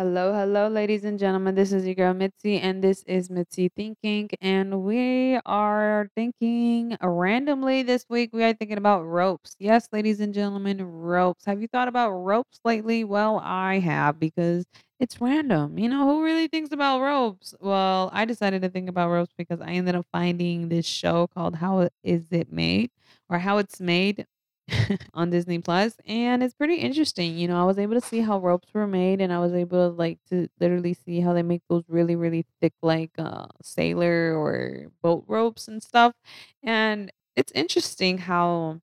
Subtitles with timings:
[0.00, 1.54] Hello, hello, ladies and gentlemen.
[1.54, 4.30] This is your girl Mitzi, and this is Mitzi Thinking.
[4.40, 8.30] And we are thinking randomly this week.
[8.32, 9.54] We are thinking about ropes.
[9.58, 11.44] Yes, ladies and gentlemen, ropes.
[11.44, 13.04] Have you thought about ropes lately?
[13.04, 14.64] Well, I have because
[14.98, 15.78] it's random.
[15.78, 17.54] You know, who really thinks about ropes?
[17.60, 21.56] Well, I decided to think about ropes because I ended up finding this show called
[21.56, 22.90] How Is It Made
[23.28, 24.24] or How It's Made
[25.14, 27.36] on Disney Plus, and it's pretty interesting.
[27.38, 29.90] You know, I was able to see how ropes were made, and I was able
[29.90, 34.34] to like to literally see how they make those really, really thick, like uh, sailor
[34.36, 36.14] or boat ropes and stuff.
[36.62, 38.80] And it's interesting how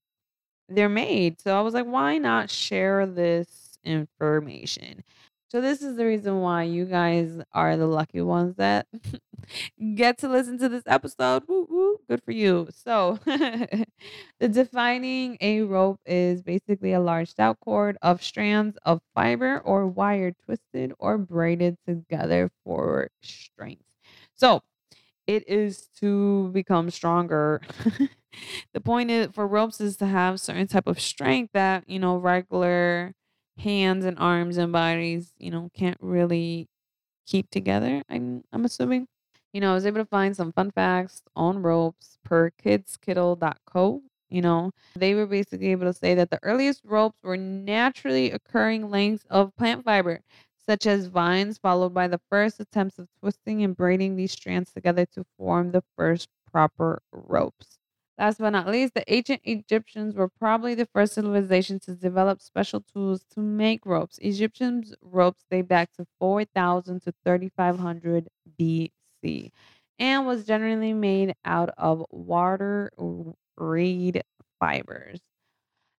[0.69, 1.39] they're made.
[1.41, 5.03] So I was like, why not share this information?
[5.49, 8.85] So this is the reason why you guys are the lucky ones that
[9.95, 11.43] get to listen to this episode.
[11.47, 12.67] Woo woo, good for you.
[12.71, 13.85] So the
[14.49, 20.33] defining a rope is basically a large stout cord of strands of fiber or wire
[20.45, 23.85] twisted or braided together for strength.
[24.35, 24.63] So
[25.27, 27.61] it is to become stronger.
[28.73, 32.17] the point is for ropes is to have certain type of strength that, you know,
[32.17, 33.13] regular
[33.59, 36.67] hands and arms and bodies, you know, can't really
[37.25, 38.03] keep together.
[38.09, 39.08] I'm I'm assuming.
[39.53, 44.02] You know, I was able to find some fun facts on ropes per kids.kiddle.co.
[44.30, 48.89] You know, they were basically able to say that the earliest ropes were naturally occurring
[48.89, 50.21] lengths of plant fiber,
[50.67, 55.05] such as vines, followed by the first attempts of twisting and braiding these strands together
[55.05, 57.77] to form the first proper ropes.
[58.17, 62.81] Last but not least, the ancient Egyptians were probably the first civilization to develop special
[62.81, 64.17] tools to make ropes.
[64.19, 68.27] Egyptians' ropes date back to 4000 to 3500
[68.59, 69.52] BC
[69.99, 72.92] and was generally made out of water
[73.55, 74.23] reed
[74.59, 75.19] fibers.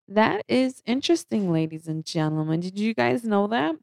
[0.08, 2.62] That is interesting, ladies and gentlemen.
[2.62, 3.76] Did you guys know that?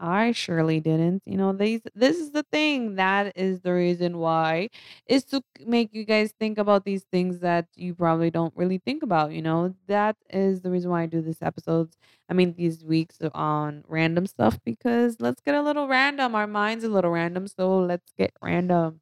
[0.00, 1.22] I surely didn't.
[1.26, 2.94] You know, these this is the thing.
[2.94, 4.70] That is the reason why
[5.06, 9.02] is to make you guys think about these things that you probably don't really think
[9.02, 9.74] about, you know.
[9.88, 11.96] That is the reason why I do these episodes.
[12.28, 16.34] I mean, these weeks on random stuff because let's get a little random.
[16.36, 19.00] Our mind's a little random, so let's get random.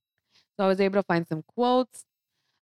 [0.58, 2.04] So I was able to find some quotes.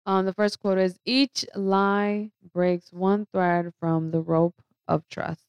[0.06, 5.46] Um, the first quote is each lie breaks one thread from the rope of trust.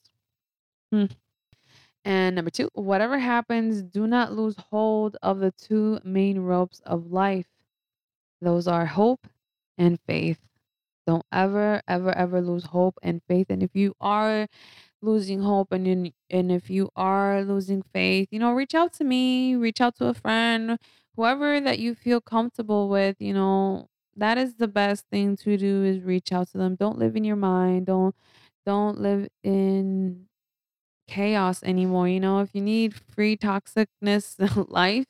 [0.92, 1.06] Hmm.
[2.06, 7.12] And number two, whatever happens, do not lose hold of the two main ropes of
[7.12, 7.48] life.
[8.42, 9.28] Those are hope
[9.78, 10.40] and faith.
[11.08, 13.48] Don't ever, ever, ever lose hope and faith.
[13.50, 14.48] And if you are
[15.02, 19.04] losing hope and you, and if you are losing faith, you know, reach out to
[19.04, 20.78] me, reach out to a friend,
[21.16, 25.84] whoever that you feel comfortable with, you know, that is the best thing to do
[25.84, 26.76] is reach out to them.
[26.76, 27.88] Don't live in your mind.
[27.88, 28.16] Don't
[28.66, 30.28] don't live in
[31.08, 32.08] chaos anymore.
[32.08, 34.36] You know, if you need free toxicness
[34.70, 35.06] life,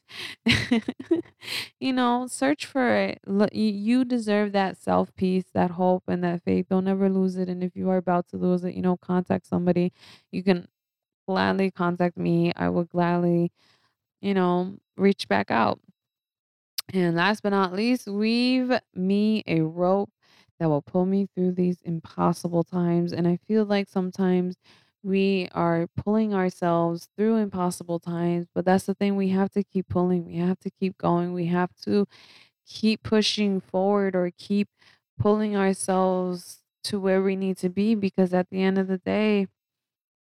[1.79, 3.19] you know, search for it.
[3.53, 6.67] You deserve that self peace, that hope, and that faith.
[6.69, 7.49] Don't ever lose it.
[7.49, 9.91] And if you are about to lose it, you know, contact somebody.
[10.31, 10.67] You can
[11.27, 12.53] gladly contact me.
[12.55, 13.51] I will gladly,
[14.21, 15.79] you know, reach back out.
[16.93, 20.11] And last but not least, weave me a rope
[20.59, 23.13] that will pull me through these impossible times.
[23.13, 24.57] And I feel like sometimes
[25.03, 29.15] we are pulling ourselves through impossible times, but that's the thing.
[29.15, 32.05] We have to keep pulling, we have to keep going, we have to
[32.67, 34.69] keep pushing forward or keep
[35.19, 39.47] pulling ourselves to where we need to be because at the end of the day,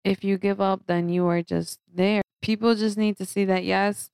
[0.04, 2.22] if you give up, then you are just there.
[2.42, 4.10] People just need to see that, yes,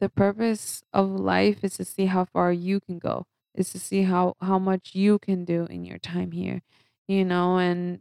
[0.00, 4.02] the purpose of life is to see how far you can go, is to see
[4.04, 6.62] how how much you can do in your time here,
[7.08, 8.00] you know, and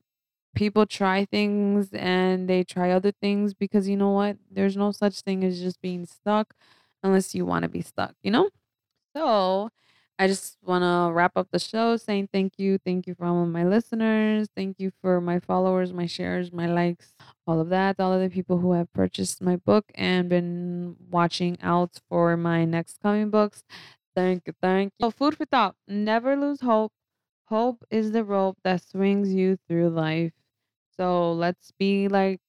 [0.56, 4.38] people try things and they try other things because you know what?
[4.50, 6.54] There's no such thing as just being stuck
[7.04, 8.50] unless you want to be stuck, you know?
[9.16, 9.70] So
[10.20, 12.78] I just want to wrap up the show saying thank you.
[12.78, 14.50] Thank you for all of my listeners.
[14.56, 17.14] Thank you for my followers, my shares, my likes,
[17.48, 18.00] all of that.
[18.00, 22.66] All of the people who have purchased my book and been watching out for my
[22.66, 23.64] next coming books.
[24.16, 24.54] Thank you.
[24.62, 25.08] Thank you.
[25.08, 25.76] Oh, food for thought.
[25.88, 26.92] Never lose hope.
[27.46, 30.34] Hope is the rope that swings you through life.
[30.98, 32.40] So let's be like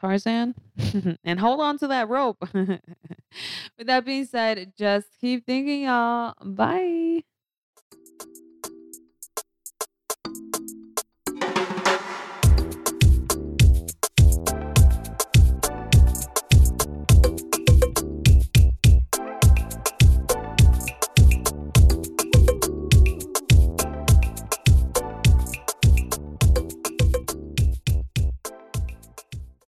[0.00, 0.54] Tarzan
[1.24, 2.38] and hold on to that rope.
[2.54, 6.34] With that being said, just keep thinking, y'all.
[6.44, 7.22] Bye.